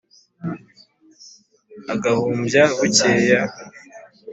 [1.93, 3.41] agahumbya bukeya